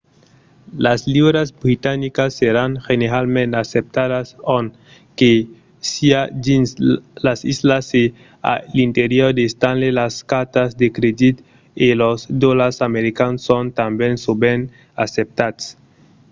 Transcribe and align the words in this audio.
las 0.85 0.99
liuras 1.13 1.49
britanicas 1.63 2.31
seràn 2.41 2.71
generalament 2.87 3.51
acceptadas 3.61 4.27
ont 4.57 4.69
que 5.19 5.31
siá 5.91 6.21
dins 6.45 6.69
las 7.25 7.39
islas 7.53 7.85
e 8.01 8.05
a 8.51 8.53
l'interior 8.75 9.29
de 9.37 9.45
stanley 9.53 9.91
las 10.01 10.15
cartas 10.31 10.69
de 10.81 10.87
crèdit 10.97 11.35
e 11.85 11.87
los 12.01 12.19
dolars 12.43 12.77
americans 12.89 13.39
son 13.49 13.63
tanben 13.79 14.13
sovent 14.25 14.61
acceptats 15.03 15.63